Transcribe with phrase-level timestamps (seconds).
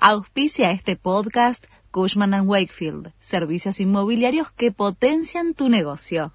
[0.00, 6.32] Auspicia este podcast Cushman⁇ Wakefield, servicios inmobiliarios que potencian tu negocio.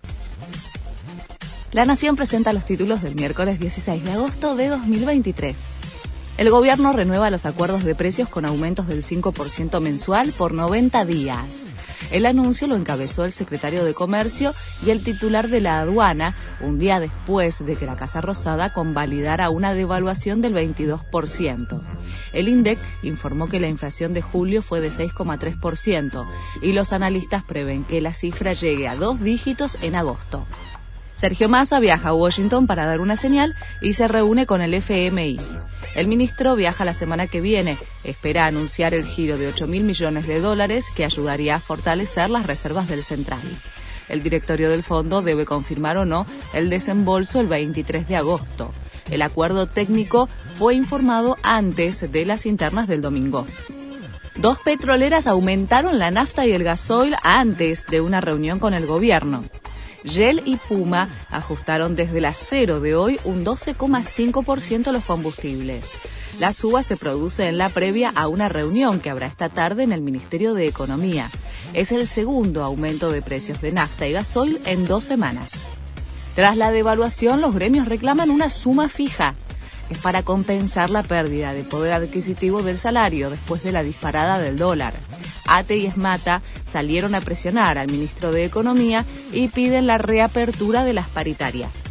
[1.71, 5.69] La Nación presenta los títulos del miércoles 16 de agosto de 2023.
[6.37, 11.69] El gobierno renueva los acuerdos de precios con aumentos del 5% mensual por 90 días.
[12.13, 14.53] El anuncio lo encabezó el secretario de Comercio
[14.85, 19.49] y el titular de la aduana un día después de que la Casa Rosada convalidara
[19.49, 21.81] una devaluación del 22%.
[22.31, 26.23] El INDEC informó que la inflación de julio fue de 6,3%
[26.61, 30.45] y los analistas prevén que la cifra llegue a dos dígitos en agosto.
[31.23, 35.39] Sergio Massa viaja a Washington para dar una señal y se reúne con el FMI.
[35.95, 37.77] El ministro viaja la semana que viene.
[38.03, 42.45] Espera anunciar el giro de 8 mil millones de dólares que ayudaría a fortalecer las
[42.45, 43.39] reservas del central.
[44.09, 48.73] El directorio del fondo debe confirmar o no el desembolso el 23 de agosto.
[49.09, 53.47] El acuerdo técnico fue informado antes de las internas del domingo.
[54.35, 59.45] Dos petroleras aumentaron la nafta y el gasoil antes de una reunión con el gobierno.
[60.03, 65.91] Shell y Puma ajustaron desde la cero de hoy un 12,5% los combustibles.
[66.39, 69.91] La suba se produce en la previa a una reunión que habrá esta tarde en
[69.91, 71.29] el Ministerio de Economía.
[71.73, 75.63] Es el segundo aumento de precios de nafta y gasoil en dos semanas.
[76.35, 79.35] Tras la devaluación, los gremios reclaman una suma fija
[79.97, 84.93] para compensar la pérdida de poder adquisitivo del salario después de la disparada del dólar.
[85.45, 90.93] ATE y ESMATA salieron a presionar al ministro de Economía y piden la reapertura de
[90.93, 91.83] las paritarias.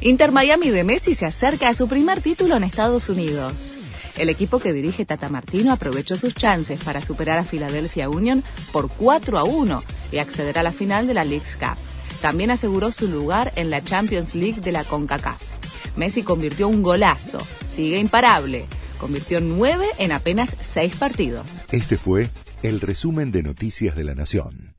[0.00, 3.74] Inter Miami de Messi se acerca a su primer título en Estados Unidos.
[4.16, 8.42] El equipo que dirige Tata Martino aprovechó sus chances para superar a Philadelphia Union
[8.72, 11.76] por 4 a 1 y acceder a la final de la League's Cup.
[12.20, 15.57] También aseguró su lugar en la Champions League de la CONCACAF.
[15.98, 18.66] Messi convirtió un golazo, sigue imparable,
[18.98, 21.64] convirtió nueve en apenas seis partidos.
[21.72, 22.30] Este fue
[22.62, 24.77] el resumen de Noticias de la Nación.